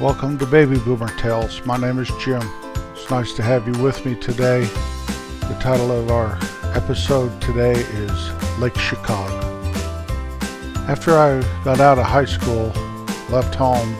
Welcome 0.00 0.38
to 0.38 0.46
Baby 0.46 0.76
Boomer 0.80 1.06
Tales. 1.20 1.64
My 1.64 1.76
name 1.76 2.00
is 2.00 2.10
Jim. 2.20 2.42
It's 2.94 3.08
nice 3.10 3.32
to 3.34 3.44
have 3.44 3.64
you 3.68 3.80
with 3.80 4.04
me 4.04 4.16
today. 4.16 4.62
The 4.62 5.56
title 5.60 5.92
of 5.92 6.10
our 6.10 6.36
episode 6.74 7.40
today 7.40 7.74
is 7.74 8.58
Lake 8.58 8.76
Chicago. 8.76 9.38
After 10.88 11.12
I 11.16 11.40
got 11.62 11.78
out 11.78 12.00
of 12.00 12.06
high 12.06 12.24
school, 12.24 12.72
left 13.30 13.54
home, 13.54 13.94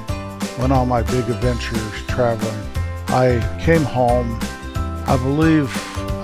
went 0.59 0.73
on 0.73 0.89
my 0.89 1.03
big 1.03 1.31
adventures 1.31 2.07
traveling, 2.09 2.61
I 3.07 3.39
came 3.65 3.85
home. 3.85 4.37
I 5.07 5.17
believe 5.23 5.71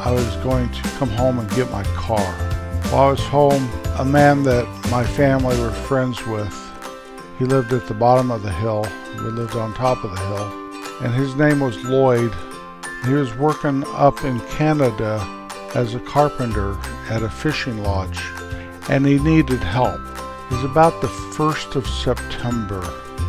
I 0.05 0.11
was 0.11 0.35
going 0.39 0.69
to 0.73 0.83
come 0.99 1.11
home 1.11 1.39
and 1.39 1.49
get 1.51 1.71
my 1.71 1.85
car. 1.95 2.33
While 2.91 3.03
I 3.03 3.11
was 3.13 3.21
home, 3.21 3.71
a 4.01 4.05
man 4.05 4.43
that 4.43 4.67
my 4.91 5.05
family 5.05 5.57
were 5.61 5.71
friends 5.71 6.27
with, 6.27 6.70
he 7.41 7.47
lived 7.47 7.73
at 7.73 7.89
the 7.89 7.95
bottom 7.95 8.31
of 8.31 8.43
the 8.43 8.53
hill. 8.53 8.87
We 9.17 9.31
lived 9.31 9.57
on 9.57 9.73
top 9.73 10.05
of 10.05 10.11
the 10.11 10.21
hill. 10.21 11.03
And 11.03 11.15
his 11.15 11.35
name 11.37 11.61
was 11.61 11.83
Lloyd. 11.85 12.35
He 13.07 13.15
was 13.15 13.35
working 13.35 13.83
up 13.95 14.25
in 14.25 14.41
Canada 14.41 15.19
as 15.75 15.95
a 15.95 16.01
carpenter 16.01 16.77
at 17.09 17.23
a 17.23 17.31
fishing 17.31 17.83
lodge. 17.83 18.21
And 18.91 19.07
he 19.07 19.19
needed 19.19 19.61
help. 19.61 20.03
It 20.51 20.55
was 20.55 20.65
about 20.65 21.01
the 21.01 21.07
1st 21.09 21.77
of 21.77 21.87
September. 21.87 22.83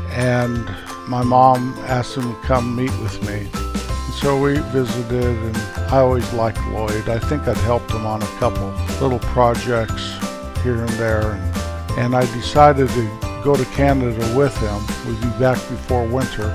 And 0.10 0.66
my 1.08 1.24
mom 1.24 1.74
asked 1.88 2.18
him 2.18 2.36
to 2.36 2.42
come 2.42 2.76
meet 2.76 2.92
with 3.00 3.26
me. 3.26 3.50
And 3.54 4.14
so 4.16 4.38
we 4.38 4.58
visited, 4.74 5.24
and 5.24 5.58
I 5.90 6.00
always 6.00 6.34
liked 6.34 6.60
Lloyd. 6.68 7.08
I 7.08 7.18
think 7.18 7.48
I'd 7.48 7.56
helped 7.60 7.92
him 7.92 8.06
on 8.06 8.22
a 8.22 8.28
couple 8.40 8.72
little 9.00 9.20
projects 9.20 10.18
here 10.64 10.82
and 10.82 10.90
there. 11.00 11.32
And, 11.32 12.00
and 12.00 12.16
I 12.18 12.26
decided 12.34 12.90
to 12.90 13.31
go 13.44 13.56
to 13.56 13.66
Canada 13.66 14.20
with 14.36 14.56
him. 14.58 14.80
We'd 15.08 15.22
be 15.22 15.40
back 15.40 15.58
before 15.70 16.06
winter. 16.08 16.52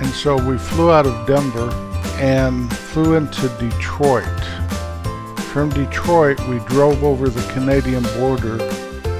And 0.00 0.08
so 0.08 0.36
we 0.42 0.56
flew 0.56 0.90
out 0.90 1.06
of 1.06 1.26
Denver 1.26 1.70
and 2.18 2.72
flew 2.72 3.14
into 3.14 3.48
Detroit. 3.58 4.24
From 5.52 5.70
Detroit, 5.70 6.40
we 6.48 6.60
drove 6.60 7.02
over 7.02 7.28
the 7.28 7.52
Canadian 7.52 8.04
border 8.18 8.58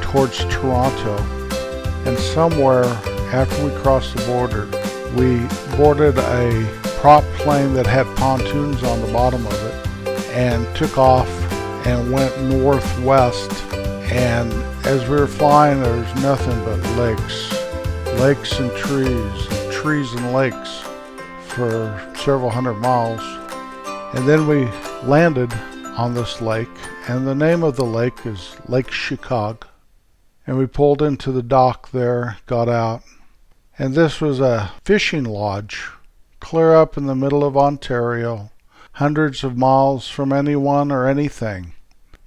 towards 0.01 0.39
Toronto. 0.47 1.17
And 2.07 2.19
somewhere 2.19 2.85
after 3.33 3.65
we 3.65 3.73
crossed 3.81 4.15
the 4.17 4.25
border, 4.27 4.67
we 5.17 5.47
boarded 5.77 6.19
a 6.19 6.81
prop 7.01 7.25
plane 7.39 7.75
that 7.75 7.87
had 7.87 8.07
pontoons 8.17 8.83
on 8.83 9.01
the 9.01 9.13
bottom 9.13 9.45
of 9.47 9.53
it 9.53 10.09
and 10.31 10.67
took 10.77 10.99
off 10.99 11.29
and 11.87 12.13
went 12.13 12.41
northwest 12.43 13.51
and 14.13 14.53
as 14.91 15.09
we 15.09 15.15
were 15.15 15.29
flying, 15.29 15.81
there 15.81 15.97
was 15.97 16.15
nothing 16.17 16.65
but 16.65 16.81
lakes, 16.97 17.53
lakes 18.19 18.59
and 18.59 18.73
trees, 18.77 19.47
trees 19.73 20.13
and 20.15 20.33
lakes 20.33 20.83
for 21.47 22.13
several 22.17 22.51
hundred 22.51 22.75
miles. 22.75 23.21
And 24.17 24.29
then 24.29 24.49
we 24.49 24.65
landed 25.09 25.53
on 25.97 26.13
this 26.13 26.41
lake, 26.41 26.69
and 27.07 27.25
the 27.25 27.37
name 27.37 27.63
of 27.63 27.77
the 27.77 27.85
lake 27.85 28.27
is 28.27 28.57
Lake 28.67 28.91
Chicago. 28.91 29.65
And 30.45 30.59
we 30.59 30.67
pulled 30.67 31.03
into 31.03 31.31
the 31.31 31.45
dock 31.45 31.93
there, 31.93 32.39
got 32.47 32.69
out, 32.69 33.05
and 33.79 33.95
this 33.95 34.21
was 34.21 34.41
a 34.41 34.73
fishing 34.85 35.23
lodge 35.23 35.87
clear 36.41 36.75
up 36.75 36.97
in 36.97 37.07
the 37.07 37.15
middle 37.15 37.45
of 37.45 37.57
Ontario, 37.57 38.51
hundreds 38.95 39.45
of 39.45 39.57
miles 39.57 40.09
from 40.09 40.33
anyone 40.33 40.91
or 40.91 41.07
anything. 41.07 41.75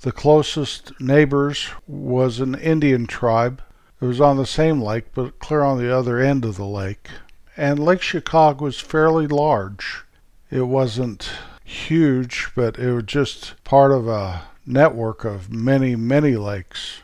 The 0.03 0.11
closest 0.11 0.99
neighbors 0.99 1.69
was 1.87 2.41
an 2.41 2.55
Indian 2.55 3.07
tribe. 3.07 3.61
It 4.01 4.05
was 4.05 4.19
on 4.19 4.35
the 4.35 4.45
same 4.45 4.81
lake, 4.81 5.13
but 5.13 5.39
clear 5.39 5.61
on 5.61 5.77
the 5.77 5.95
other 5.95 6.19
end 6.19 6.43
of 6.43 6.57
the 6.57 6.65
lake. 6.65 7.07
And 7.55 7.79
Lake 7.79 8.01
Chicago 8.01 8.65
was 8.65 8.81
fairly 8.81 9.27
large. 9.27 10.03
It 10.51 10.63
wasn't 10.63 11.31
huge, 11.63 12.49
but 12.53 12.77
it 12.77 12.93
was 12.93 13.05
just 13.05 13.63
part 13.63 13.93
of 13.93 14.09
a 14.09 14.43
network 14.65 15.23
of 15.23 15.49
many, 15.49 15.95
many 15.95 16.35
lakes. 16.35 17.03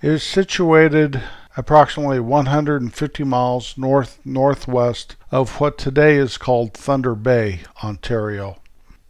It 0.00 0.12
is 0.12 0.22
situated 0.22 1.20
approximately 1.56 2.20
150 2.20 3.24
miles 3.24 3.76
north 3.76 4.20
northwest 4.24 5.16
of 5.32 5.58
what 5.58 5.76
today 5.76 6.14
is 6.14 6.38
called 6.38 6.72
Thunder 6.72 7.16
Bay, 7.16 7.62
Ontario. 7.82 8.58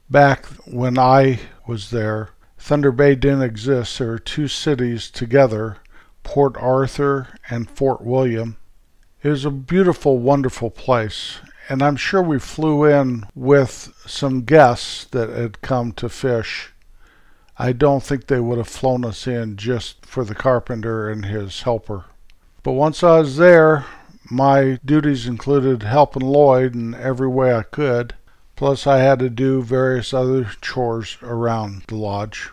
Back 0.09 0.47
when 0.65 0.99
I 0.99 1.41
was 1.67 1.91
there, 1.91 2.31
Thunder 2.59 2.93
Bay 2.93 3.15
didn't 3.15 3.43
exist. 3.43 3.99
There 3.99 4.09
were 4.09 4.19
two 4.19 4.49
cities 4.49 5.11
together, 5.11 5.79
Port 6.23 6.57
Arthur 6.57 7.29
and 7.49 7.71
Fort 7.71 8.03
William. 8.03 8.57
It 9.23 9.31
was 9.31 9.45
a 9.45 9.51
beautiful, 9.51 10.19
wonderful 10.19 10.71
place, 10.71 11.39
and 11.69 11.83
I'm 11.83 11.97
sure 11.97 12.23
we 12.23 12.39
flew 12.39 12.85
in 12.85 13.27
with 13.35 13.93
some 14.07 14.43
guests 14.43 15.05
that 15.07 15.31
had 15.31 15.61
come 15.63 15.93
to 15.93 16.09
fish. 16.09 16.73
I 17.59 17.73
don't 17.73 18.03
think 18.03 18.27
they 18.27 18.41
would 18.41 18.59
have 18.59 18.69
flown 18.69 19.05
us 19.05 19.27
in 19.27 19.57
just 19.57 20.07
for 20.07 20.25
the 20.25 20.35
carpenter 20.35 21.11
and 21.11 21.27
his 21.27 21.63
helper. 21.63 22.05
But 22.63 22.73
once 22.73 23.03
I 23.03 23.19
was 23.19 23.37
there, 23.37 23.87
my 24.31 24.79
duties 24.85 25.27
included 25.27 25.83
helping 25.83 26.23
Lloyd 26.23 26.75
in 26.75 26.95
every 26.95 27.29
way 27.29 27.55
I 27.55 27.63
could. 27.63 28.15
Plus, 28.59 28.89
I 28.89 28.99
had 28.99 29.21
to 29.21 29.31
do 29.31 29.63
various 29.63 30.13
other 30.13 30.51
chores 30.61 31.17
around 31.23 31.85
the 31.87 31.95
lodge. 31.95 32.51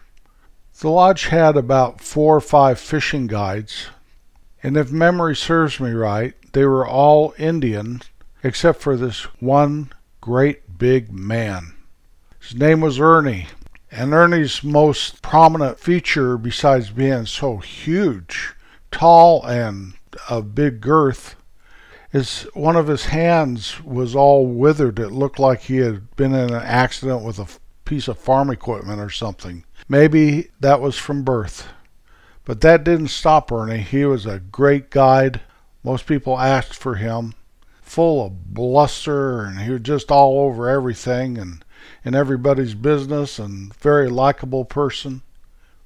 The 0.79 0.91
lodge 0.91 1.25
had 1.29 1.57
about 1.57 1.99
four 1.99 2.35
or 2.35 2.41
five 2.41 2.79
fishing 2.79 3.25
guides, 3.25 3.87
and 4.61 4.77
if 4.77 4.91
memory 4.91 5.35
serves 5.35 5.79
me 5.79 5.93
right, 5.93 6.35
they 6.53 6.63
were 6.63 6.85
all 6.87 7.33
Indian 7.39 8.03
except 8.43 8.81
for 8.81 8.95
this 8.95 9.23
one 9.41 9.91
great 10.21 10.77
big 10.77 11.11
man. 11.11 11.73
His 12.39 12.53
name 12.53 12.81
was 12.81 12.99
Ernie, 12.99 13.47
and 13.89 14.13
Ernie's 14.13 14.63
most 14.63 15.23
prominent 15.23 15.79
feature, 15.79 16.37
besides 16.37 16.91
being 16.91 17.25
so 17.25 17.57
huge, 17.57 18.53
tall, 18.91 19.43
and 19.43 19.95
of 20.29 20.53
big 20.53 20.81
girth, 20.81 21.35
his 22.15 22.43
one 22.53 22.77
of 22.77 22.87
his 22.87 23.07
hands 23.07 23.83
was 23.83 24.15
all 24.15 24.47
withered. 24.47 24.99
It 24.99 25.09
looked 25.09 25.37
like 25.37 25.63
he 25.63 25.77
had 25.79 26.15
been 26.15 26.33
in 26.33 26.49
an 26.49 26.63
accident 26.63 27.23
with 27.23 27.39
a 27.39 27.47
piece 27.83 28.07
of 28.07 28.17
farm 28.17 28.49
equipment 28.49 29.01
or 29.01 29.09
something. 29.09 29.65
Maybe 29.89 30.47
that 30.61 30.79
was 30.79 30.97
from 30.97 31.23
birth. 31.23 31.67
But 32.45 32.61
that 32.61 32.85
didn't 32.85 33.09
stop 33.09 33.51
Ernie. 33.51 33.79
He 33.79 34.05
was 34.05 34.25
a 34.25 34.39
great 34.39 34.91
guide. 34.91 35.41
Most 35.83 36.05
people 36.05 36.39
asked 36.39 36.75
for 36.75 36.95
him. 36.95 37.33
Full 37.81 38.25
of 38.25 38.53
bluster, 38.53 39.43
and 39.43 39.59
he 39.59 39.71
was 39.71 39.81
just 39.81 40.09
all 40.09 40.39
over 40.39 40.69
everything 40.69 41.37
and 41.37 41.65
in 42.05 42.15
everybody's 42.15 42.75
business, 42.75 43.37
and 43.37 43.75
very 43.75 44.09
likable 44.09 44.63
person. 44.63 45.21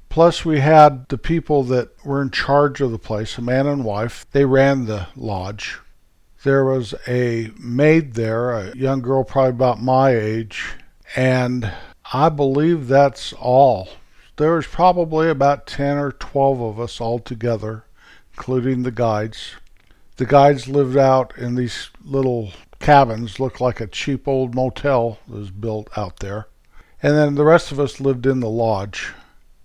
Plus, 0.10 0.46
we 0.46 0.60
had 0.60 1.10
the 1.10 1.18
people 1.18 1.64
that 1.64 1.90
were 2.06 2.22
in 2.22 2.30
charge 2.30 2.82
of 2.82 2.92
the 2.92 3.00
place, 3.00 3.40
a 3.40 3.42
man 3.42 3.66
and 3.66 3.84
wife. 3.84 4.28
They 4.32 4.46
ran 4.46 4.86
the 4.86 5.08
lodge. 5.16 5.80
There 6.44 6.64
was 6.64 6.94
a 7.06 7.52
maid 7.58 8.14
there, 8.14 8.52
a 8.52 8.76
young 8.76 9.02
girl 9.02 9.26
probably 9.26 9.50
about 9.50 9.82
my 9.82 10.12
age, 10.12 10.74
and 11.16 11.70
I 12.14 12.30
believe 12.30 12.88
that's 12.88 13.34
all. 13.34 13.90
There 14.38 14.54
was 14.54 14.66
probably 14.66 15.30
about 15.30 15.68
10 15.68 15.98
or 15.98 16.14
12 16.14 16.62
of 16.62 16.80
us 16.80 17.02
all 17.02 17.20
together, 17.20 17.84
including 18.32 18.84
the 18.84 18.92
guides. 18.92 19.56
The 20.16 20.26
guides 20.26 20.70
lived 20.70 20.96
out 20.96 21.38
in 21.38 21.56
these 21.56 21.90
little 22.06 22.54
cabins, 22.80 23.42
looked 23.42 23.60
like 23.60 23.82
a 23.82 23.88
cheap 23.88 24.26
old 24.26 24.56
motel 24.56 25.20
that 25.28 25.38
was 25.38 25.52
built 25.52 25.90
out 25.98 26.20
there. 26.20 26.48
And 27.04 27.16
then 27.16 27.36
the 27.36 27.44
rest 27.44 27.74
of 27.74 27.82
us 27.82 28.00
lived 28.00 28.26
in 28.26 28.40
the 28.40 28.50
lodge. 28.50 29.14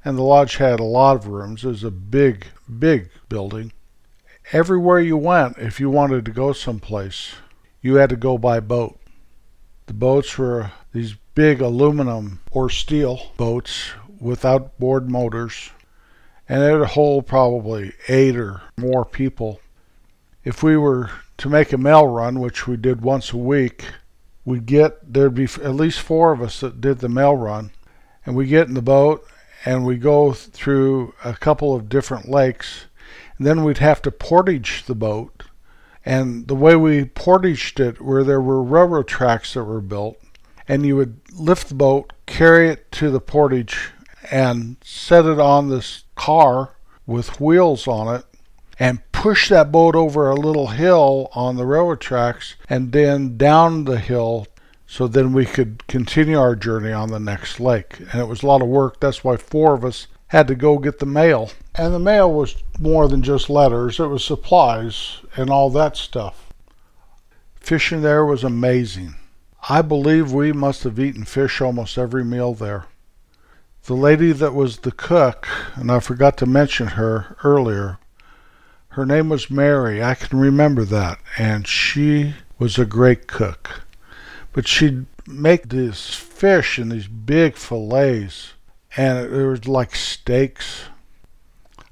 And 0.05 0.19
the 0.19 0.23
lodge 0.23 0.57
had 0.57 0.81
a 0.81 0.85
lot 0.85 1.15
of 1.15 1.29
rooms. 1.29 1.65
It 1.65 1.69
was 1.69 1.85
a 1.85 1.93
big, 1.93 2.49
big 2.79 3.11
building. 3.29 3.73
Everywhere 4.53 5.01
you 5.01 5.17
went, 5.17 5.57
if 5.57 5.81
you 5.81 5.89
wanted 5.89 6.27
to 6.27 6.31
go 6.31 6.53
someplace, 6.53 7.35
you 7.81 7.95
had 7.95 8.11
to 8.11 8.17
go 8.17 8.37
by 8.37 8.61
boat. 8.61 8.99
The 9.87 9.95
boats 9.95 10.37
were 10.37 10.73
these 10.93 11.17
big 11.35 11.63
aluminum 11.63 12.41
or 12.51 12.69
steel 12.69 13.33
boats 13.39 13.93
with 14.21 14.45
outboard 14.45 15.11
motors, 15.11 15.71
and 16.47 16.63
it 16.63 16.79
would 16.79 16.89
hold 16.89 17.27
probably 17.27 17.95
eight 18.09 18.37
or 18.37 18.61
more 18.77 19.05
people. 19.07 19.61
If 20.45 20.63
we 20.63 20.77
were 20.77 21.11
to 21.39 21.49
make 21.49 21.73
a 21.73 21.79
mail 21.79 22.07
run, 22.07 22.39
which 22.39 22.67
we 22.67 22.77
did 22.77 23.01
once 23.01 23.33
a 23.33 23.39
week, 23.39 23.87
we'd 24.45 24.67
get 24.67 25.13
there'd 25.15 25.35
be 25.35 25.45
at 25.45 25.75
least 25.75 26.01
four 26.01 26.33
of 26.33 26.43
us 26.43 26.61
that 26.61 26.83
did 26.83 26.99
the 26.99 27.09
mail 27.09 27.35
run, 27.35 27.71
and 28.27 28.37
we 28.37 28.47
get 28.47 28.69
in 28.69 28.75
the 28.75 28.83
boat 28.83 29.27
and 29.65 29.87
we 29.87 29.97
go 29.97 30.33
through 30.33 31.15
a 31.25 31.33
couple 31.33 31.75
of 31.75 31.89
different 31.89 32.29
lakes 32.29 32.85
then 33.39 33.65
we'd 33.65 33.79
have 33.79 34.03
to 34.03 34.11
portage 34.11 34.85
the 34.85 34.95
boat. 34.95 35.45
And 36.05 36.49
the 36.49 36.55
way 36.55 36.77
we 36.77 37.05
portaged 37.05 37.81
it, 37.81 38.01
where 38.01 38.23
there 38.23 38.41
were 38.41 38.63
railroad 38.63 39.09
tracks 39.09 39.55
that 39.55 39.65
were 39.65 39.81
built, 39.81 40.19
and 40.69 40.85
you 40.85 40.97
would 40.97 41.21
lift 41.33 41.69
the 41.69 41.75
boat, 41.75 42.13
carry 42.27 42.69
it 42.69 42.91
to 42.93 43.11
the 43.11 43.21
portage, 43.21 43.91
and 44.31 44.77
set 44.83 45.25
it 45.25 45.39
on 45.39 45.69
this 45.69 46.05
car 46.15 46.77
with 47.07 47.41
wheels 47.41 47.89
on 47.89 48.15
it, 48.15 48.25
and 48.79 49.01
push 49.13 49.49
that 49.49 49.73
boat 49.73 49.95
over 49.95 50.29
a 50.29 50.35
little 50.35 50.69
hill 50.69 51.29
on 51.33 51.57
the 51.57 51.67
railroad 51.67 52.01
tracks 52.01 52.57
and 52.69 52.93
then 52.93 53.37
down 53.37 53.85
the 53.85 53.99
hill 53.99 54.47
so 54.87 55.09
then 55.09 55.33
we 55.33 55.47
could 55.47 55.87
continue 55.87 56.39
our 56.39 56.55
journey 56.55 56.93
on 56.93 57.11
the 57.11 57.19
next 57.19 57.59
lake. 57.59 58.01
And 58.13 58.21
it 58.21 58.29
was 58.29 58.43
a 58.43 58.47
lot 58.47 58.63
of 58.63 58.69
work. 58.69 59.01
That's 59.01 59.25
why 59.25 59.37
four 59.37 59.75
of 59.75 59.85
us 59.85 60.07
had 60.29 60.47
to 60.49 60.55
go 60.55 60.79
get 60.79 60.99
the 60.99 61.07
mail. 61.07 61.51
And 61.75 61.93
the 61.93 61.99
mail 61.99 62.33
was 62.33 62.57
more 62.79 63.09
than 63.09 63.23
just 63.23 63.51
letters, 63.51 63.99
it 63.99 64.07
was 64.07 64.25
supplies 64.25 65.19
and 65.37 65.51
all 65.51 65.71
that 65.71 65.97
stuff. 65.97 66.53
Fishing 67.57 68.03
there 68.03 68.25
was 68.25 68.45
amazing. 68.45 69.17
I 69.69 69.83
believe 69.83 70.33
we 70.33 70.53
must 70.53 70.85
have 70.85 71.01
eaten 71.01 71.25
fish 71.25 71.61
almost 71.61 71.97
every 71.97 72.25
meal 72.25 72.55
there. 72.55 72.87
The 73.85 73.95
lady 73.95 74.33
that 74.33 74.55
was 74.55 74.79
the 74.79 74.93
cook, 74.93 75.49
and 75.75 75.91
I 75.91 76.01
forgot 76.01 76.37
to 76.39 76.47
mention 76.47 76.89
her 76.89 77.37
earlier, 77.43 77.99
her 78.91 79.05
name 79.05 79.29
was 79.29 79.51
Mary. 79.51 80.03
I 80.03 80.15
can 80.15 80.39
remember 80.39 80.85
that. 80.85 81.19
And 81.37 81.67
she 81.67 82.35
was 82.59 82.79
a 82.79 82.85
great 82.85 83.27
cook. 83.27 83.83
But 84.53 84.69
she'd 84.69 85.07
make 85.27 85.69
these 85.69 86.15
fish 86.15 86.79
in 86.79 86.91
these 86.91 87.09
big 87.09 87.57
fillets, 87.57 88.53
and 88.97 89.19
it, 89.19 89.47
was 89.47 89.67
like 89.67 89.97
steaks. 89.97 90.85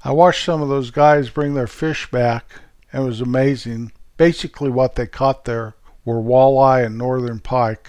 I 0.05 0.11
watched 0.11 0.43
some 0.43 0.61
of 0.61 0.67
those 0.67 0.91
guys 0.91 1.29
bring 1.29 1.53
their 1.53 1.67
fish 1.67 2.11
back, 2.11 2.59
and 2.91 3.03
it 3.03 3.05
was 3.05 3.21
amazing. 3.21 3.93
Basically, 4.17 4.69
what 4.69 4.95
they 4.95 5.07
caught 5.07 5.45
there 5.45 5.75
were 6.03 6.21
walleye 6.21 6.85
and 6.85 6.97
northern 6.97 7.39
pike. 7.39 7.87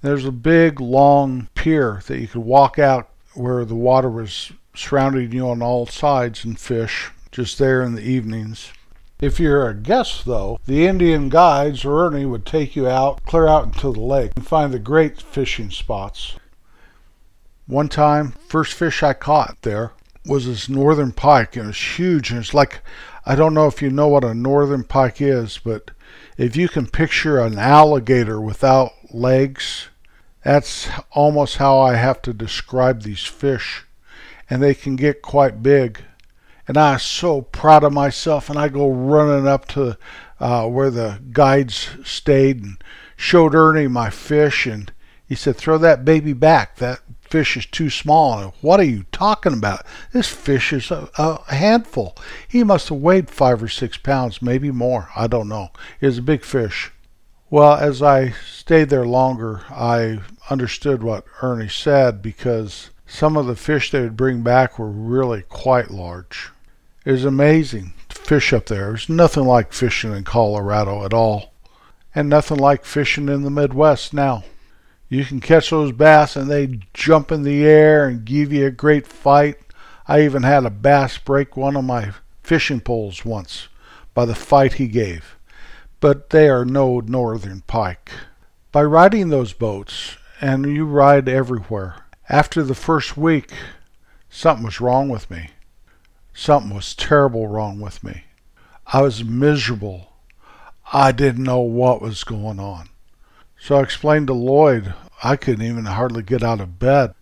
There's 0.00 0.24
a 0.24 0.30
big, 0.30 0.80
long 0.80 1.48
pier 1.56 2.00
that 2.06 2.20
you 2.20 2.28
could 2.28 2.42
walk 2.42 2.78
out 2.78 3.08
where 3.34 3.64
the 3.64 3.74
water 3.74 4.08
was 4.08 4.52
surrounding 4.76 5.32
you 5.32 5.48
on 5.48 5.60
all 5.60 5.86
sides 5.86 6.44
and 6.44 6.56
fish 6.56 7.10
just 7.32 7.58
there 7.58 7.82
in 7.82 7.96
the 7.96 8.02
evenings. 8.02 8.70
If 9.20 9.40
you're 9.40 9.68
a 9.68 9.74
guest, 9.74 10.26
though, 10.26 10.60
the 10.64 10.86
Indian 10.86 11.28
guides 11.28 11.84
or 11.84 12.06
Ernie 12.06 12.24
would 12.24 12.46
take 12.46 12.76
you 12.76 12.86
out, 12.86 13.24
clear 13.24 13.48
out 13.48 13.64
into 13.64 13.92
the 13.92 14.00
lake, 14.00 14.30
and 14.36 14.46
find 14.46 14.72
the 14.72 14.78
great 14.78 15.20
fishing 15.20 15.70
spots. 15.70 16.36
One 17.66 17.88
time, 17.88 18.30
first 18.46 18.74
fish 18.74 19.02
I 19.02 19.12
caught 19.12 19.58
there 19.62 19.90
was 20.28 20.46
this 20.46 20.68
northern 20.68 21.12
pike, 21.12 21.56
and 21.56 21.64
it 21.64 21.68
was 21.68 21.98
huge, 21.98 22.30
and 22.30 22.40
it's 22.40 22.54
like 22.54 22.80
I 23.26 23.34
don't 23.34 23.54
know 23.54 23.66
if 23.66 23.82
you 23.82 23.90
know 23.90 24.08
what 24.08 24.24
a 24.24 24.34
northern 24.34 24.84
pike 24.84 25.20
is, 25.20 25.58
but 25.58 25.90
if 26.36 26.56
you 26.56 26.68
can 26.68 26.86
picture 26.86 27.40
an 27.40 27.58
alligator 27.58 28.40
without 28.40 28.92
legs, 29.10 29.88
that's 30.44 30.88
almost 31.10 31.56
how 31.56 31.78
I 31.80 31.96
have 31.96 32.22
to 32.22 32.32
describe 32.32 33.02
these 33.02 33.24
fish, 33.24 33.84
and 34.48 34.62
they 34.62 34.74
can 34.74 34.96
get 34.96 35.22
quite 35.22 35.62
big 35.62 36.02
and 36.68 36.76
I 36.76 36.92
was 36.92 37.02
so 37.02 37.40
proud 37.40 37.82
of 37.82 37.94
myself. 37.94 38.50
And 38.50 38.58
I 38.58 38.68
go 38.68 38.90
running 38.90 39.48
up 39.48 39.66
to 39.68 39.96
uh, 40.38 40.68
where 40.68 40.90
the 40.90 41.20
guides 41.32 41.88
stayed 42.04 42.62
and 42.62 42.84
showed 43.16 43.54
Ernie 43.54 43.88
my 43.88 44.10
fish, 44.10 44.66
and 44.66 44.92
he 45.26 45.34
said, 45.34 45.56
"Throw 45.56 45.78
that 45.78 46.04
baby 46.04 46.34
back. 46.34 46.76
That 46.76 47.00
fish 47.30 47.56
is 47.56 47.66
too 47.66 47.90
small." 47.90 48.54
What 48.60 48.80
are 48.80 48.84
you 48.84 49.04
talking 49.12 49.52
about? 49.52 49.86
This 50.12 50.28
fish 50.28 50.72
is 50.72 50.90
a, 50.90 51.08
a 51.16 51.54
handful. 51.54 52.16
He 52.46 52.64
must 52.64 52.88
have 52.88 52.98
weighed 52.98 53.30
five 53.30 53.62
or 53.62 53.68
six 53.68 53.96
pounds, 53.96 54.42
maybe 54.42 54.70
more. 54.70 55.08
I 55.16 55.26
don't 55.26 55.48
know. 55.48 55.70
It 56.00 56.06
was 56.06 56.18
a 56.18 56.22
big 56.22 56.44
fish. 56.44 56.92
Well, 57.50 57.74
as 57.74 58.02
I 58.02 58.34
stayed 58.46 58.90
there 58.90 59.06
longer, 59.06 59.62
I 59.70 60.20
understood 60.50 61.02
what 61.02 61.24
Ernie 61.40 61.68
said 61.68 62.20
because 62.20 62.90
some 63.06 63.38
of 63.38 63.46
the 63.46 63.56
fish 63.56 63.90
they 63.90 64.02
would 64.02 64.18
bring 64.18 64.42
back 64.42 64.78
were 64.78 64.90
really 64.90 65.42
quite 65.42 65.90
large. 65.90 66.50
It 67.06 67.12
was 67.12 67.24
amazing 67.24 67.94
to 68.10 68.16
fish 68.16 68.52
up 68.52 68.66
there. 68.66 68.88
There's 68.88 69.08
nothing 69.08 69.44
like 69.44 69.72
fishing 69.72 70.12
in 70.12 70.24
Colorado 70.24 71.06
at 71.06 71.14
all, 71.14 71.54
and 72.14 72.28
nothing 72.28 72.58
like 72.58 72.84
fishing 72.84 73.30
in 73.30 73.44
the 73.44 73.50
Midwest 73.50 74.12
now. 74.12 74.44
You 75.08 75.24
can 75.24 75.40
catch 75.40 75.70
those 75.70 75.92
bass 75.92 76.36
and 76.36 76.50
they 76.50 76.80
jump 76.92 77.32
in 77.32 77.42
the 77.42 77.64
air 77.64 78.06
and 78.06 78.24
give 78.24 78.52
you 78.52 78.66
a 78.66 78.70
great 78.70 79.06
fight. 79.06 79.56
I 80.06 80.22
even 80.22 80.42
had 80.42 80.64
a 80.64 80.70
bass 80.70 81.18
break 81.18 81.56
one 81.56 81.76
of 81.76 81.84
my 81.84 82.12
fishing 82.42 82.80
poles 82.80 83.24
once 83.24 83.68
by 84.14 84.24
the 84.24 84.34
fight 84.34 84.74
he 84.74 84.88
gave. 84.88 85.36
But 86.00 86.30
they 86.30 86.48
are 86.48 86.64
no 86.64 87.00
northern 87.00 87.62
pike. 87.62 88.10
By 88.70 88.82
riding 88.84 89.30
those 89.30 89.52
boats, 89.52 90.16
and 90.40 90.66
you 90.66 90.84
ride 90.84 91.28
everywhere, 91.28 92.04
after 92.28 92.62
the 92.62 92.74
first 92.74 93.16
week, 93.16 93.52
something 94.28 94.64
was 94.64 94.80
wrong 94.80 95.08
with 95.08 95.30
me. 95.30 95.50
Something 96.34 96.74
was 96.74 96.94
terrible 96.94 97.48
wrong 97.48 97.80
with 97.80 98.04
me. 98.04 98.24
I 98.86 99.02
was 99.02 99.24
miserable. 99.24 100.12
I 100.92 101.12
didn't 101.12 101.42
know 101.42 101.60
what 101.60 102.00
was 102.00 102.24
going 102.24 102.60
on. 102.60 102.90
So 103.60 103.76
I 103.76 103.82
explained 103.82 104.28
to 104.28 104.34
Lloyd 104.34 104.94
I 105.22 105.36
couldn't 105.36 105.66
even 105.66 105.84
hardly 105.84 106.22
get 106.22 106.42
out 106.42 106.60
of 106.60 106.78
bed. 106.78 107.12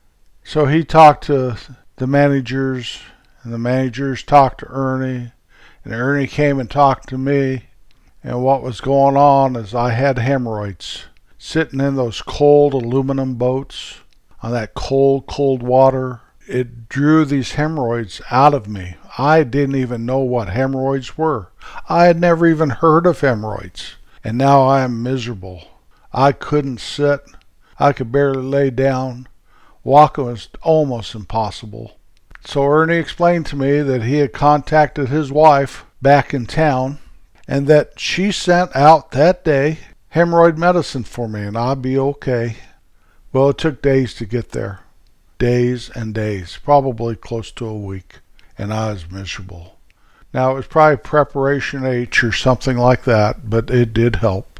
So 0.44 0.66
he 0.66 0.84
talked 0.84 1.24
to 1.24 1.56
the 1.96 2.06
managers, 2.06 3.00
and 3.42 3.52
the 3.52 3.58
managers 3.58 4.22
talked 4.22 4.60
to 4.60 4.68
Ernie, 4.68 5.32
and 5.82 5.94
Ernie 5.94 6.26
came 6.26 6.60
and 6.60 6.70
talked 6.70 7.08
to 7.08 7.18
me. 7.18 7.64
And 8.22 8.42
what 8.42 8.62
was 8.62 8.80
going 8.80 9.16
on 9.16 9.56
is 9.56 9.74
I 9.74 9.90
had 9.90 10.18
hemorrhoids 10.18 11.04
sitting 11.38 11.80
in 11.80 11.96
those 11.96 12.22
cold 12.22 12.74
aluminum 12.74 13.36
boats 13.36 14.00
on 14.42 14.52
that 14.52 14.74
cold, 14.74 15.26
cold 15.26 15.62
water. 15.62 16.20
It 16.46 16.88
drew 16.88 17.24
these 17.24 17.52
hemorrhoids 17.52 18.20
out 18.30 18.52
of 18.52 18.68
me. 18.68 18.96
I 19.18 19.42
didn't 19.42 19.76
even 19.76 20.04
know 20.04 20.18
what 20.18 20.48
hemorrhoids 20.50 21.16
were. 21.16 21.50
I 21.88 22.04
had 22.04 22.20
never 22.20 22.46
even 22.46 22.70
heard 22.70 23.06
of 23.06 23.20
hemorrhoids. 23.20 23.94
And 24.22 24.36
now 24.36 24.62
I 24.62 24.82
am 24.82 25.02
miserable. 25.02 25.62
I 26.12 26.32
couldn't 26.32 26.80
sit. 26.80 27.20
I 27.78 27.92
could 27.92 28.10
barely 28.10 28.42
lay 28.42 28.70
down. 28.70 29.28
Walking 29.84 30.24
was 30.24 30.48
almost 30.62 31.14
impossible. 31.14 31.98
So 32.44 32.64
Ernie 32.64 32.96
explained 32.96 33.46
to 33.46 33.56
me 33.56 33.80
that 33.82 34.02
he 34.02 34.18
had 34.18 34.32
contacted 34.32 35.08
his 35.08 35.32
wife 35.32 35.84
back 36.00 36.32
in 36.32 36.46
town 36.46 36.98
and 37.48 37.66
that 37.66 37.98
she 37.98 38.30
sent 38.32 38.74
out 38.74 39.10
that 39.10 39.44
day 39.44 39.78
hemorrhoid 40.14 40.56
medicine 40.56 41.04
for 41.04 41.28
me 41.28 41.42
and 41.42 41.56
I'd 41.56 41.82
be 41.82 41.98
okay. 41.98 42.56
Well, 43.32 43.50
it 43.50 43.58
took 43.58 43.82
days 43.82 44.14
to 44.14 44.26
get 44.26 44.52
there. 44.52 44.80
Days 45.38 45.90
and 45.90 46.14
days, 46.14 46.58
probably 46.62 47.16
close 47.16 47.50
to 47.52 47.66
a 47.66 47.76
week 47.76 48.20
and 48.56 48.72
I 48.72 48.92
was 48.92 49.10
miserable. 49.10 49.76
Now, 50.32 50.52
it 50.52 50.54
was 50.54 50.66
probably 50.66 50.98
preparation 50.98 51.84
H 51.84 52.22
or 52.22 52.32
something 52.32 52.76
like 52.76 53.04
that, 53.04 53.48
but 53.48 53.70
it 53.70 53.92
did 53.92 54.16
help. 54.16 54.55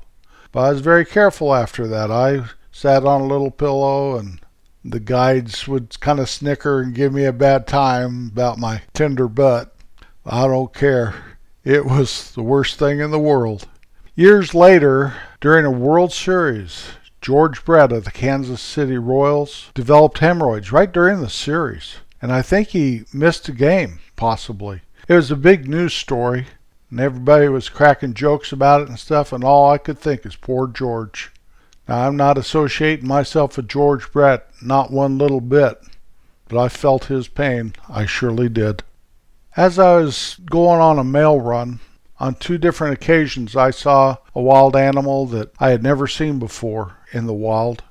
But 0.57 0.63
I 0.63 0.73
was 0.73 0.81
very 0.81 1.05
careful 1.05 1.55
after 1.55 1.87
that. 1.87 2.11
I 2.11 2.47
sat 2.73 3.05
on 3.05 3.21
a 3.21 3.27
little 3.27 3.51
pillow, 3.51 4.17
and 4.17 4.41
the 4.83 5.01
guides 5.01 5.69
would 5.69 6.01
kind 6.01 6.19
of 6.19 6.31
snicker 6.31 6.81
and 6.81 6.95
give 6.95 7.13
me 7.13 7.27
a 7.27 7.33
bad 7.35 7.67
time 7.67 8.31
about 8.33 8.57
my 8.59 8.81
tender 8.95 9.29
butt. 9.29 9.77
I 10.25 10.47
don't 10.47 10.73
care. 10.73 11.37
It 11.63 11.85
was 11.85 12.31
the 12.31 12.43
worst 12.43 12.79
thing 12.79 13.01
in 13.01 13.11
the 13.11 13.19
world. 13.19 13.69
Years 14.15 14.55
later, 14.55 15.13
during 15.43 15.67
a 15.67 15.71
World 15.71 16.15
Series, 16.15 16.87
George 17.21 17.63
Brett 17.63 17.93
of 17.93 18.05
the 18.05 18.11
Kansas 18.11 18.63
City 18.63 18.97
Royals 18.97 19.71
developed 19.75 20.21
hemorrhoids 20.21 20.73
right 20.73 20.91
during 20.91 21.21
the 21.21 21.29
series 21.29 21.97
and 22.23 22.33
I 22.33 22.43
think 22.43 22.69
he 22.69 23.05
missed 23.13 23.49
a 23.49 23.53
game, 23.53 24.01
possibly. 24.17 24.81
It 25.07 25.15
was 25.15 25.31
a 25.31 25.37
big 25.37 25.69
news 25.69 25.95
story, 25.95 26.47
and 26.91 27.01
everybody 27.01 27.49
was 27.49 27.69
cracking 27.69 28.15
jokes 28.15 28.53
about 28.53 28.83
it 28.83 28.89
and 28.89 28.99
stuff, 28.99 29.33
and 29.33 29.43
all 29.43 29.71
I 29.71 29.79
could 29.79 29.99
think 29.99 30.25
is 30.25 30.37
poor 30.37 30.67
George. 30.67 31.33
Now, 31.89 32.07
I'm 32.07 32.17
not 32.17 32.39
associating 32.39 33.07
myself 33.07 33.57
with 33.57 33.69
George 33.69 34.11
Brett, 34.13 34.49
not 34.61 34.91
one 34.91 35.19
little 35.19 35.41
bit, 35.41 35.81
but 36.49 36.59
I 36.61 36.69
felt 36.69 37.05
his 37.07 37.29
pain. 37.29 37.75
I 37.89 38.07
surely 38.07 38.49
did. 38.49 38.83
As 39.57 39.79
I 39.79 39.97
was 39.97 40.37
going 40.51 40.81
on 40.81 40.99
a 40.99 41.05
mail 41.05 41.41
run, 41.41 41.81
on 42.19 42.35
two 42.35 42.59
different 42.59 42.95
occasions 42.95 43.55
I 43.55 43.71
saw 43.71 44.17
a 44.35 44.41
wild 44.41 44.75
animal 44.75 45.27
that 45.27 45.53
I 45.59 45.71
had 45.71 45.83
never 45.83 46.07
seen 46.07 46.39
before 46.39 46.97
in 47.13 47.27
the 47.27 47.35
wild. 47.35 47.83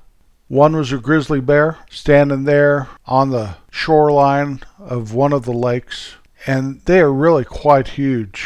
One 0.48 0.76
was 0.76 0.92
a 0.92 0.98
grizzly 0.98 1.40
bear 1.40 1.78
standing 1.90 2.44
there 2.44 2.88
on 3.04 3.30
the 3.30 3.56
shoreline 3.70 4.60
of 4.78 5.12
one 5.12 5.32
of 5.32 5.44
the 5.44 5.52
lakes, 5.52 6.16
and 6.46 6.80
they 6.84 7.00
are 7.00 7.12
really 7.12 7.44
quite 7.44 7.88
huge. 7.88 8.45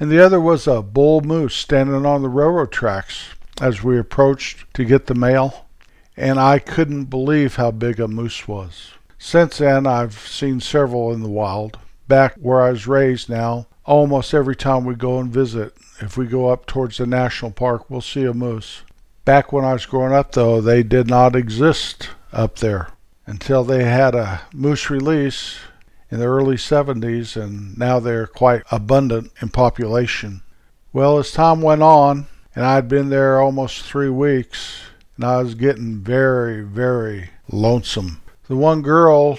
And 0.00 0.10
the 0.10 0.24
other 0.24 0.40
was 0.40 0.66
a 0.66 0.80
bull 0.80 1.20
moose 1.20 1.54
standing 1.54 2.06
on 2.06 2.22
the 2.22 2.30
railroad 2.30 2.72
tracks 2.72 3.34
as 3.60 3.82
we 3.82 3.98
approached 3.98 4.64
to 4.72 4.84
get 4.86 5.06
the 5.06 5.14
mail, 5.14 5.66
and 6.16 6.40
I 6.40 6.58
couldn't 6.58 7.04
believe 7.04 7.56
how 7.56 7.70
big 7.70 8.00
a 8.00 8.08
moose 8.08 8.48
was. 8.48 8.92
Since 9.18 9.58
then, 9.58 9.86
I've 9.86 10.18
seen 10.18 10.60
several 10.60 11.12
in 11.12 11.22
the 11.22 11.28
wild. 11.28 11.78
Back 12.08 12.34
where 12.36 12.62
I 12.62 12.70
was 12.70 12.86
raised 12.86 13.28
now, 13.28 13.66
almost 13.84 14.32
every 14.32 14.56
time 14.56 14.86
we 14.86 14.94
go 14.94 15.18
and 15.18 15.30
visit, 15.30 15.74
if 16.00 16.16
we 16.16 16.26
go 16.26 16.48
up 16.48 16.64
towards 16.64 16.96
the 16.96 17.06
national 17.06 17.50
park, 17.50 17.90
we'll 17.90 18.00
see 18.00 18.24
a 18.24 18.32
moose. 18.32 18.80
Back 19.26 19.52
when 19.52 19.66
I 19.66 19.74
was 19.74 19.84
growing 19.84 20.14
up, 20.14 20.32
though, 20.32 20.62
they 20.62 20.82
did 20.82 21.08
not 21.08 21.36
exist 21.36 22.08
up 22.32 22.56
there 22.56 22.88
until 23.26 23.64
they 23.64 23.84
had 23.84 24.14
a 24.14 24.40
moose 24.54 24.88
release 24.88 25.58
in 26.10 26.18
the 26.18 26.26
early 26.26 26.56
70s, 26.56 27.40
and 27.40 27.76
now 27.78 28.00
they're 28.00 28.26
quite 28.26 28.62
abundant 28.70 29.32
in 29.40 29.48
population. 29.48 30.42
Well, 30.92 31.18
as 31.18 31.30
time 31.30 31.62
went 31.62 31.82
on, 31.82 32.26
and 32.54 32.64
I'd 32.64 32.88
been 32.88 33.10
there 33.10 33.40
almost 33.40 33.82
three 33.82 34.10
weeks, 34.10 34.80
and 35.16 35.24
I 35.24 35.42
was 35.42 35.54
getting 35.54 36.00
very, 36.00 36.62
very 36.62 37.30
lonesome. 37.48 38.20
The 38.48 38.56
one 38.56 38.82
girl 38.82 39.38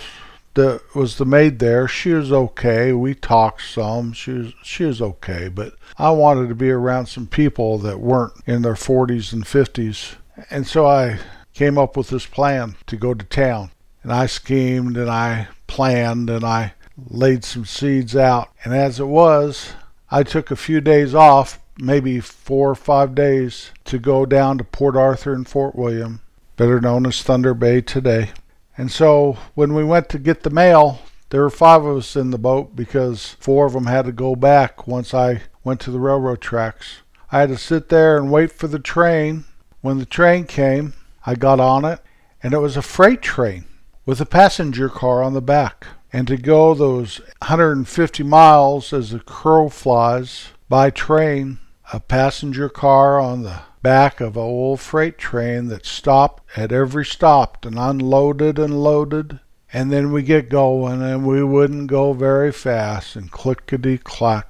that 0.54 0.82
was 0.96 1.18
the 1.18 1.26
maid 1.26 1.60
there, 1.60 1.88
she 1.88 2.12
was 2.12 2.32
okay. 2.32 2.94
We 2.94 3.16
talked 3.16 3.64
some. 3.64 4.14
She 4.14 4.32
was 4.32 4.54
she 4.64 4.84
was 4.86 5.02
okay, 5.02 5.50
but 5.50 5.76
I 5.98 6.12
wanted 6.12 6.50
to 6.50 6.56
be 6.56 6.72
around 6.72 7.08
some 7.08 7.28
people 7.28 7.78
that 7.80 8.00
weren't 8.00 8.34
in 8.46 8.62
their 8.62 8.74
40s 8.74 9.34
and 9.34 9.44
50s. 9.44 10.16
And 10.50 10.68
so 10.68 10.86
I 10.86 11.20
came 11.54 11.78
up 11.78 11.98
with 11.98 12.10
this 12.10 12.26
plan 12.26 12.76
to 12.88 12.96
go 12.96 13.14
to 13.14 13.26
town. 13.26 13.72
And 14.04 14.12
I 14.12 14.26
schemed 14.26 14.98
and 14.98 15.10
I 15.10 15.48
planned 15.72 16.30
and 16.30 16.44
I 16.44 16.74
laid 17.10 17.46
some 17.46 17.64
seeds 17.64 18.14
out. 18.14 18.50
And 18.66 18.74
as 18.74 19.00
it 19.00 19.08
was, 19.08 19.72
I 20.12 20.24
took 20.24 20.52
a 20.52 20.58
few 20.58 20.82
days 20.82 21.16
off, 21.16 21.60
maybe 21.78 22.20
four 22.20 22.72
or 22.72 22.76
five 22.76 23.16
days, 23.16 23.72
to 23.86 23.98
go 23.98 24.26
down 24.26 24.58
to 24.58 24.66
Port 24.66 24.98
Arthur 24.98 25.34
and 25.34 25.48
Fort 25.48 25.74
William, 25.74 26.20
better 26.58 26.82
known 26.82 27.06
as 27.06 27.24
Thunder 27.24 27.54
Bay 27.54 27.80
today. 27.80 28.32
And 28.78 28.92
so 28.92 29.38
when 29.56 29.74
we 29.74 29.86
went 29.86 30.10
to 30.10 30.20
get 30.20 30.44
the 30.44 30.50
mail, 30.50 31.00
there 31.30 31.42
were 31.42 31.50
five 31.50 31.86
of 31.86 31.98
us 31.98 32.18
in 32.18 32.32
the 32.32 32.38
boat 32.38 32.76
because 32.76 33.38
four 33.40 33.66
of 33.66 33.72
them 33.72 33.86
had 33.86 34.04
to 34.06 34.12
go 34.12 34.36
back 34.36 34.86
once 34.86 35.14
I 35.14 35.44
went 35.64 35.80
to 35.82 35.92
the 35.92 36.00
railroad 36.02 36.42
tracks. 36.42 36.98
I 37.32 37.40
had 37.40 37.50
to 37.50 37.58
sit 37.58 37.88
there 37.88 38.18
and 38.18 38.30
wait 38.30 38.52
for 38.52 38.68
the 38.68 38.80
train. 38.80 39.46
When 39.80 40.00
the 40.00 40.06
train 40.06 40.44
came, 40.44 40.96
I 41.26 41.36
got 41.36 41.62
on 41.62 41.86
it, 41.86 42.02
and 42.44 42.54
it 42.54 42.60
was 42.60 42.76
a 42.76 42.82
freight 42.82 43.22
train 43.22 43.64
with 44.06 44.20
a 44.22 44.26
passenger 44.26 44.90
car 44.90 45.22
on 45.24 45.34
the 45.34 45.42
back. 45.42 45.88
And 46.14 46.28
to 46.28 46.38
go 46.38 46.74
those 46.74 47.20
150 47.40 48.24
miles 48.24 48.92
as 48.92 49.12
the 49.12 49.20
crow 49.20 49.70
flies 49.70 50.50
by 50.68 50.90
train, 50.90 51.60
a 51.94 52.00
passenger 52.00 52.70
car 52.70 53.20
on 53.20 53.44
the 53.44 53.62
back 53.82 54.22
of 54.22 54.36
an 54.36 54.44
old 54.44 54.80
freight 54.80 55.18
train 55.18 55.68
that 55.68 55.86
stopped 55.86 56.44
at 56.58 56.72
every 56.72 57.06
stop 57.06 57.66
and 57.66 57.78
unloaded 57.78 58.60
and 58.60 58.84
loaded. 58.84 59.40
And 59.74 59.92
then 59.92 60.12
we 60.12 60.24
get 60.24 60.50
going, 60.50 61.02
and 61.02 61.26
we 61.26 61.42
wouldn't 61.44 61.88
go 61.88 62.12
very 62.12 62.52
fast, 62.52 63.16
and 63.16 63.32
clickety 63.32 63.98
clack, 63.98 64.48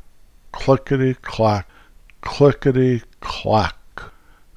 clickety 0.52 1.14
clack, 1.14 1.68
clickety 2.22 3.04
clack, 3.20 3.76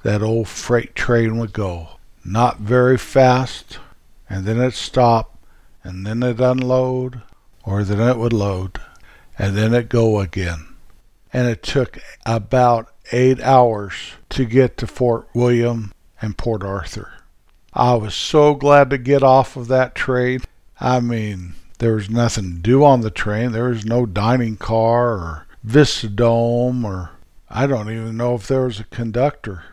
that 0.01 0.23
old 0.23 0.47
freight 0.47 0.95
train 0.95 1.37
would 1.37 1.53
go. 1.53 1.99
Not 2.23 2.59
very 2.59 2.97
fast, 2.97 3.77
and 4.29 4.45
then 4.45 4.59
it 4.61 4.73
stop, 4.73 5.37
and 5.83 6.05
then 6.05 6.23
it 6.23 6.39
unload, 6.39 7.21
or 7.63 7.83
then 7.83 7.99
it 7.99 8.17
would 8.17 8.33
load, 8.33 8.79
and 9.37 9.55
then 9.55 9.73
it 9.73 9.89
go 9.89 10.19
again. 10.19 10.67
And 11.31 11.47
it 11.47 11.63
took 11.63 11.99
about 12.25 12.93
eight 13.11 13.41
hours 13.41 13.93
to 14.29 14.45
get 14.45 14.77
to 14.77 14.87
Fort 14.87 15.27
William 15.33 15.91
and 16.21 16.37
Port 16.37 16.63
Arthur. 16.63 17.11
I 17.73 17.95
was 17.95 18.15
so 18.15 18.53
glad 18.53 18.89
to 18.91 18.97
get 18.97 19.21
off 19.21 19.57
of 19.57 19.67
that 19.67 19.95
train. 19.95 20.41
I 20.79 21.01
mean, 21.01 21.55
there 21.79 21.95
was 21.95 22.09
nothing 22.09 22.55
to 22.55 22.59
do 22.61 22.85
on 22.85 23.01
the 23.01 23.11
train. 23.11 23.51
There 23.51 23.69
was 23.69 23.85
no 23.85 24.05
dining 24.05 24.55
car 24.55 25.09
or 25.11 25.47
Vista 25.63 26.07
Dome, 26.07 26.85
or 26.85 27.11
I 27.49 27.67
don't 27.67 27.91
even 27.91 28.15
know 28.15 28.35
if 28.35 28.47
there 28.47 28.63
was 28.63 28.79
a 28.79 28.85
conductor. 28.85 29.65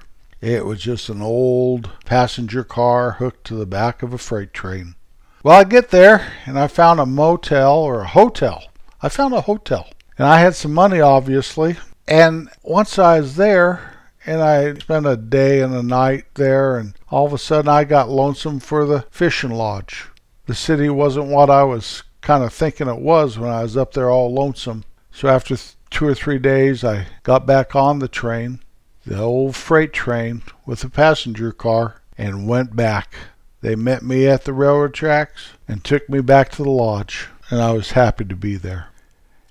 It 0.43 0.67
was 0.67 0.81
just 0.81 1.09
an 1.09 1.23
old 1.23 1.93
passenger 2.05 2.65
car 2.65 3.13
hooked 3.13 3.47
to 3.47 3.55
the 3.55 3.65
back 3.65 4.03
of 4.03 4.13
a 4.13 4.19
freight 4.19 4.53
train. 4.53 4.97
Well, 5.45 5.57
I 5.57 5.63
get 5.63 5.91
there 5.91 6.33
and 6.47 6.59
I 6.59 6.67
found 6.67 6.99
a 6.99 7.07
motel 7.07 7.79
or 7.79 8.01
a 8.01 8.09
hotel. 8.09 8.65
I 9.01 9.09
found 9.09 9.35
a 9.35 9.43
hotel. 9.43 9.89
And 10.19 10.27
I 10.27 10.41
had 10.41 10.57
some 10.57 10.75
money, 10.75 11.01
obviously. 11.01 11.77
And 12.09 12.51
once 12.65 12.99
I 12.99 13.21
was 13.21 13.37
there, 13.37 13.95
and 14.27 14.43
I 14.43 14.75
spent 14.75 15.07
a 15.07 15.17
day 15.17 15.61
and 15.61 15.75
a 15.75 15.83
night 15.83 16.25
there, 16.35 16.77
and 16.77 16.95
all 17.09 17.25
of 17.25 17.33
a 17.33 17.39
sudden 17.39 17.69
I 17.69 17.85
got 17.85 18.09
lonesome 18.09 18.59
for 18.59 18.85
the 18.85 19.03
fishing 19.13 19.53
lodge. 19.53 20.09
The 20.47 20.57
city 20.57 20.89
wasn't 20.89 21.29
what 21.29 21.51
I 21.51 21.63
was 21.63 22.03
kind 22.21 22.43
of 22.43 22.53
thinking 22.53 22.89
it 22.89 22.99
was 22.99 23.39
when 23.39 23.51
I 23.51 23.63
was 23.63 23.77
up 23.77 23.95
there 23.95 24.11
all 24.11 24.35
lonesome. 24.35 24.83
So 25.13 25.29
after 25.29 25.57
two 25.91 26.07
or 26.07 26.15
three 26.17 26.41
days, 26.41 26.83
I 26.83 27.07
got 27.23 27.47
back 27.47 27.77
on 27.77 28.01
the 28.01 28.09
train 28.09 28.59
the 29.05 29.19
old 29.19 29.57
freight 29.57 29.93
train 29.93 30.43
with 30.65 30.85
a 30.85 30.89
passenger 30.89 31.53
car 31.53 32.03
and 32.17 32.47
went 32.47 32.77
back. 32.77 33.15
They 33.61 33.75
met 33.75 34.03
me 34.03 34.27
at 34.27 34.45
the 34.45 34.53
railroad 34.53 34.95
tracks 34.95 35.51
and 35.67 35.83
took 35.83 36.09
me 36.09 36.21
back 36.21 36.51
to 36.53 36.63
the 36.63 36.71
lodge, 36.71 37.29
and 37.51 37.61
I 37.61 37.73
was 37.73 37.93
happy 37.93 38.25
to 38.25 38.37
be 38.37 38.57
there. 38.57 38.89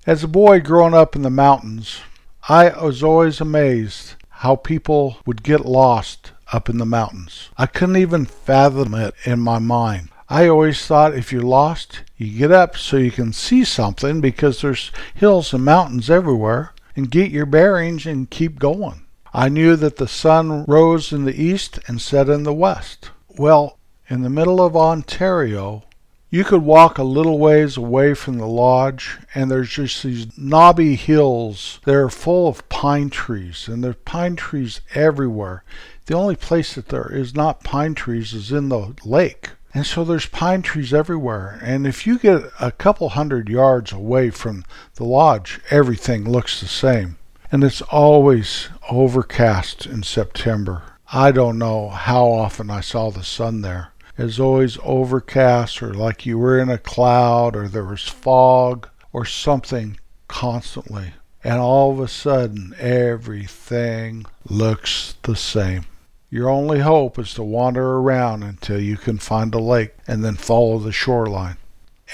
As 0.06 0.24
a 0.24 0.28
boy 0.28 0.62
growing 0.62 0.94
up 0.94 1.16
in 1.16 1.22
the 1.22 1.30
mountains, 1.30 2.02
I 2.50 2.70
was 2.84 3.04
always 3.04 3.40
amazed 3.40 4.16
how 4.30 4.56
people 4.56 5.18
would 5.26 5.44
get 5.44 5.66
lost 5.66 6.32
up 6.52 6.70
in 6.70 6.78
the 6.78 6.86
mountains. 6.86 7.50
I 7.58 7.68
couldn't 7.68 7.98
even 7.98 8.26
fathom 8.26 8.94
it 8.96 9.14
in 9.26 9.40
my 9.40 9.60
mind. 9.60 10.10
I 10.28 10.48
always 10.48 10.86
thought 10.86 11.14
if 11.14 11.32
you're 11.32 11.42
lost, 11.42 12.02
you 12.18 12.38
get 12.38 12.52
up 12.52 12.78
so 12.78 12.98
you 12.98 13.12
can 13.12 13.34
see 13.34 13.64
something 13.64 14.22
because 14.22 14.62
there's 14.62 14.92
hills 15.14 15.54
and 15.54 15.64
mountains 15.66 16.10
everywhere 16.10 16.74
and 16.96 17.12
get 17.12 17.32
your 17.32 17.46
bearings 17.46 18.06
and 18.06 18.30
keep 18.30 18.58
going. 18.58 19.01
I 19.34 19.48
knew 19.48 19.78
that 19.78 19.96
the 19.96 20.10
sun 20.10 20.66
rose 20.66 21.14
in 21.14 21.24
the 21.24 21.42
east 21.42 21.80
and 21.88 22.02
set 22.02 22.28
in 22.28 22.44
the 22.44 22.54
west. 22.54 23.12
Well, 23.30 23.78
in 24.10 24.24
the 24.24 24.30
middle 24.30 24.60
of 24.60 24.76
Ontario, 24.76 25.84
you 26.30 26.44
could 26.44 26.64
walk 26.64 26.98
a 26.98 27.04
little 27.04 27.40
ways 27.40 27.78
away 27.78 28.14
from 28.14 28.38
the 28.38 28.46
lodge, 28.46 29.20
and 29.34 29.50
there's 29.50 29.70
just 29.70 30.04
these 30.04 30.38
knobby 30.38 30.96
hills 30.96 31.80
that 31.86 31.96
are 31.96 32.10
full 32.10 32.50
of 32.50 32.68
pine 32.68 33.10
trees, 33.10 33.70
and 33.70 33.82
there's 33.82 33.96
pine 34.04 34.36
trees 34.36 34.82
everywhere. 34.96 35.64
The 36.08 36.16
only 36.16 36.36
place 36.36 36.76
that 36.76 36.90
there 36.90 37.10
is 37.10 37.34
not 37.34 37.64
pine 37.64 37.96
trees 37.96 38.34
is 38.34 38.52
in 38.52 38.68
the 38.68 38.96
lake. 39.06 39.52
And 39.74 39.86
so 39.86 40.04
there's 40.04 40.26
pine 40.26 40.62
trees 40.62 40.94
everywhere. 40.94 41.58
And 41.64 41.88
if 41.88 42.06
you 42.06 42.20
get 42.20 42.44
a 42.60 42.74
couple 42.74 43.10
hundred 43.10 43.48
yards 43.48 43.94
away 43.94 44.30
from 44.30 44.66
the 44.96 45.06
lodge, 45.06 45.62
everything 45.70 46.30
looks 46.30 46.60
the 46.60 46.68
same 46.68 47.18
and 47.52 47.64
it's 47.66 47.82
always 47.84 48.70
overcast 48.90 49.86
in 49.86 50.04
September. 50.04 50.84
I 51.12 51.32
don't 51.32 51.58
know 51.58 51.90
how 51.90 52.28
often 52.28 52.70
I 52.70 52.80
saw 52.80 53.12
the 53.12 53.24
sun 53.24 53.62
there. 53.62 53.92
It's 54.18 54.40
always 54.40 54.78
overcast, 54.84 55.84
or 55.84 55.94
like 55.94 56.26
you 56.26 56.38
were 56.38 56.58
in 56.58 56.70
a 56.70 56.78
cloud, 56.78 57.56
or 57.56 57.68
there 57.68 57.84
was 57.84 58.08
fog, 58.08 58.88
or 59.12 59.26
something 59.26 59.98
constantly. 60.30 61.14
And 61.44 61.60
all 61.60 61.92
of 61.92 62.00
a 62.00 62.08
sudden, 62.08 62.74
everything 62.78 64.26
looks 64.48 65.16
the 65.24 65.36
same. 65.36 65.86
Your 66.30 66.50
only 66.50 66.80
hope 66.80 67.20
is 67.20 67.34
to 67.34 67.44
wander 67.44 67.98
around 67.98 68.44
until 68.44 68.80
you 68.80 68.96
can 68.96 69.18
find 69.18 69.54
a 69.54 69.60
lake 69.60 69.96
and 70.08 70.24
then 70.24 70.36
follow 70.36 70.80
the 70.80 70.94
shoreline 70.94 71.58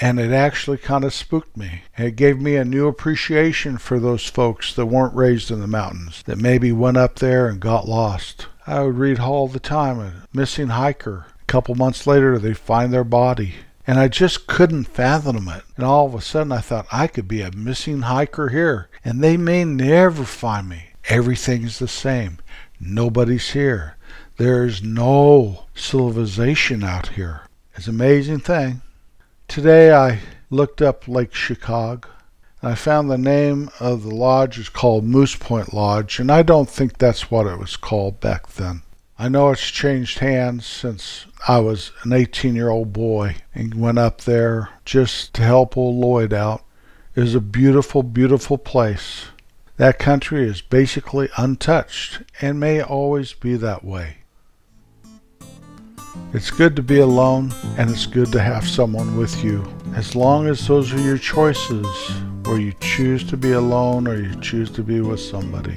and 0.00 0.20
it 0.20 0.32
actually 0.32 0.78
kind 0.78 1.04
of 1.04 1.12
spooked 1.12 1.56
me. 1.56 1.82
It 1.96 2.16
gave 2.16 2.40
me 2.40 2.56
a 2.56 2.64
new 2.64 2.86
appreciation 2.86 3.78
for 3.78 3.98
those 3.98 4.26
folks 4.26 4.74
that 4.74 4.86
weren't 4.86 5.14
raised 5.14 5.50
in 5.50 5.60
the 5.60 5.66
mountains, 5.66 6.22
that 6.24 6.38
maybe 6.38 6.70
went 6.72 6.96
up 6.96 7.16
there 7.16 7.48
and 7.48 7.60
got 7.60 7.88
lost. 7.88 8.46
I 8.66 8.82
would 8.82 8.96
read 8.96 9.18
all 9.18 9.48
the 9.48 9.60
time 9.60 9.98
a 9.98 10.12
missing 10.32 10.68
hiker. 10.68 11.26
A 11.40 11.44
couple 11.46 11.74
months 11.74 12.06
later, 12.06 12.38
they 12.38 12.54
find 12.54 12.92
their 12.92 13.04
body. 13.04 13.54
And 13.86 13.98
I 13.98 14.08
just 14.08 14.46
couldn't 14.46 14.84
fathom 14.84 15.48
it. 15.48 15.62
And 15.76 15.84
all 15.84 16.06
of 16.06 16.14
a 16.14 16.20
sudden, 16.20 16.52
I 16.52 16.60
thought 16.60 16.86
I 16.92 17.06
could 17.06 17.26
be 17.26 17.40
a 17.40 17.50
missing 17.50 18.02
hiker 18.02 18.50
here, 18.50 18.90
and 19.02 19.24
they 19.24 19.38
may 19.38 19.64
never 19.64 20.24
find 20.24 20.68
me. 20.68 20.90
Everything's 21.08 21.78
the 21.78 21.88
same. 21.88 22.38
Nobody's 22.78 23.50
here. 23.50 23.96
There's 24.36 24.82
no 24.82 25.64
civilization 25.74 26.84
out 26.84 27.08
here. 27.08 27.42
It's 27.74 27.86
an 27.86 27.94
amazing 27.94 28.40
thing. 28.40 28.82
Today 29.48 29.94
I 29.94 30.20
looked 30.50 30.82
up 30.82 31.08
Lake 31.08 31.32
Chicog. 31.32 32.04
I 32.62 32.74
found 32.74 33.10
the 33.10 33.16
name 33.16 33.70
of 33.80 34.02
the 34.02 34.14
lodge 34.14 34.58
is 34.58 34.68
called 34.68 35.04
Moose 35.04 35.36
Point 35.36 35.72
Lodge, 35.72 36.20
and 36.20 36.30
I 36.30 36.42
don't 36.42 36.68
think 36.68 36.98
that's 36.98 37.30
what 37.30 37.46
it 37.46 37.58
was 37.58 37.74
called 37.74 38.20
back 38.20 38.48
then. 38.48 38.82
I 39.18 39.30
know 39.30 39.50
it's 39.50 39.70
changed 39.70 40.18
hands 40.18 40.66
since 40.66 41.24
I 41.48 41.60
was 41.60 41.92
an 42.02 42.12
18 42.12 42.54
year 42.54 42.68
old 42.68 42.92
boy 42.92 43.36
and 43.54 43.72
went 43.80 43.98
up 43.98 44.20
there 44.20 44.68
just 44.84 45.32
to 45.34 45.42
help 45.42 45.78
old 45.78 45.96
Lloyd 45.96 46.34
out. 46.34 46.62
It 47.16 47.24
is 47.24 47.34
a 47.34 47.40
beautiful, 47.40 48.02
beautiful 48.02 48.58
place. 48.58 49.28
That 49.78 49.98
country 49.98 50.46
is 50.46 50.60
basically 50.60 51.30
untouched 51.38 52.22
and 52.42 52.60
may 52.60 52.82
always 52.82 53.32
be 53.32 53.56
that 53.56 53.82
way. 53.82 54.17
It's 56.32 56.50
good 56.50 56.76
to 56.76 56.82
be 56.82 57.00
alone, 57.00 57.52
and 57.76 57.90
it's 57.90 58.06
good 58.06 58.30
to 58.32 58.40
have 58.40 58.68
someone 58.68 59.16
with 59.16 59.42
you. 59.42 59.64
As 59.94 60.14
long 60.14 60.46
as 60.46 60.66
those 60.66 60.92
are 60.92 61.00
your 61.00 61.18
choices, 61.18 61.86
where 62.48 62.58
you 62.58 62.72
choose 62.80 63.22
to 63.24 63.36
be 63.36 63.52
alone 63.52 64.08
or 64.08 64.18
you 64.18 64.34
choose 64.40 64.70
to 64.70 64.82
be 64.82 65.02
with 65.02 65.20
somebody. 65.20 65.76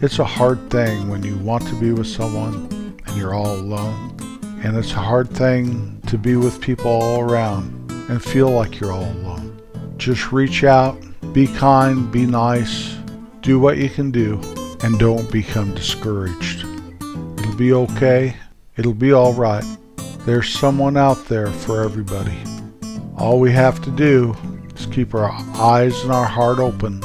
It's 0.00 0.18
a 0.18 0.24
hard 0.24 0.70
thing 0.70 1.10
when 1.10 1.22
you 1.22 1.36
want 1.36 1.66
to 1.66 1.78
be 1.78 1.92
with 1.92 2.06
someone 2.06 2.96
and 3.06 3.16
you're 3.16 3.34
all 3.34 3.56
alone. 3.56 4.16
And 4.64 4.74
it's 4.74 4.92
a 4.92 5.00
hard 5.00 5.28
thing 5.28 6.00
to 6.06 6.16
be 6.16 6.36
with 6.36 6.62
people 6.62 6.90
all 6.90 7.20
around 7.20 7.92
and 8.08 8.24
feel 8.24 8.48
like 8.48 8.80
you're 8.80 8.90
all 8.90 9.04
alone. 9.04 9.60
Just 9.98 10.32
reach 10.32 10.64
out, 10.64 10.98
be 11.34 11.46
kind, 11.46 12.10
be 12.10 12.24
nice, 12.24 12.96
do 13.42 13.60
what 13.60 13.76
you 13.76 13.90
can 13.90 14.10
do, 14.10 14.40
and 14.82 14.98
don't 14.98 15.30
become 15.30 15.74
discouraged. 15.74 16.64
It'll 17.38 17.56
be 17.56 17.74
okay. 17.74 18.34
It'll 18.78 18.94
be 18.94 19.12
all 19.12 19.34
right. 19.34 19.64
There's 20.20 20.48
someone 20.48 20.96
out 20.96 21.24
there 21.24 21.48
for 21.48 21.82
everybody. 21.82 22.38
All 23.16 23.40
we 23.40 23.50
have 23.50 23.82
to 23.82 23.90
do 23.90 24.36
is 24.76 24.86
keep 24.86 25.16
our 25.16 25.32
eyes 25.56 26.00
and 26.02 26.12
our 26.12 26.24
heart 26.24 26.60
open. 26.60 27.02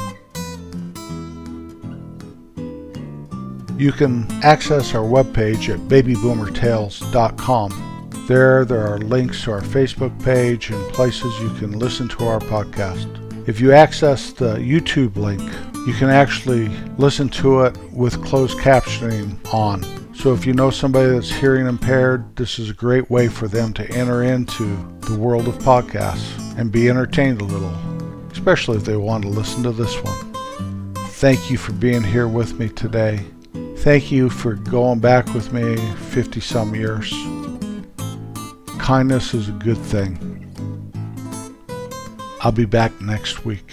You 3.76 3.90
can 3.90 4.30
access 4.44 4.94
our 4.94 5.02
webpage 5.02 5.68
at 5.68 5.80
babyboomertales.com. 5.88 8.26
There, 8.28 8.64
there 8.64 8.86
are 8.86 8.98
links 8.98 9.42
to 9.42 9.50
our 9.50 9.60
Facebook 9.60 10.22
page 10.22 10.70
and 10.70 10.92
places 10.92 11.36
you 11.40 11.50
can 11.58 11.76
listen 11.76 12.08
to 12.10 12.26
our 12.26 12.38
podcast. 12.38 13.48
If 13.48 13.60
you 13.60 13.72
access 13.72 14.30
the 14.30 14.58
YouTube 14.58 15.16
link, 15.16 15.42
you 15.88 15.94
can 15.94 16.08
actually 16.08 16.68
listen 16.98 17.28
to 17.30 17.62
it 17.62 17.76
with 17.92 18.24
closed 18.24 18.58
captioning 18.58 19.36
on. 19.52 20.03
So 20.14 20.32
if 20.32 20.46
you 20.46 20.54
know 20.54 20.70
somebody 20.70 21.10
that's 21.10 21.30
hearing 21.30 21.66
impaired, 21.66 22.36
this 22.36 22.58
is 22.58 22.70
a 22.70 22.74
great 22.74 23.10
way 23.10 23.28
for 23.28 23.46
them 23.46 23.74
to 23.74 23.86
enter 23.90 24.22
into 24.22 24.64
the 25.00 25.18
world 25.18 25.46
of 25.48 25.58
podcasts 25.58 26.58
and 26.58 26.72
be 26.72 26.88
entertained 26.88 27.42
a 27.42 27.44
little, 27.44 27.74
especially 28.30 28.78
if 28.78 28.84
they 28.84 28.96
want 28.96 29.24
to 29.24 29.28
listen 29.28 29.62
to 29.64 29.72
this 29.72 29.94
one. 30.02 30.34
Thank 31.08 31.50
you 31.50 31.58
for 31.58 31.72
being 31.72 32.02
here 32.02 32.26
with 32.26 32.58
me 32.58 32.70
today. 32.70 33.20
Thank 33.78 34.10
you 34.10 34.30
for 34.30 34.54
going 34.54 34.98
back 34.98 35.26
with 35.34 35.52
me 35.52 35.76
50 35.76 36.40
some 36.40 36.74
years. 36.74 37.12
Kindness 38.78 39.34
is 39.34 39.50
a 39.50 39.52
good 39.52 39.78
thing. 39.78 40.30
I'll 42.40 42.52
be 42.52 42.64
back 42.64 42.98
next 43.00 43.44
week. 43.44 43.72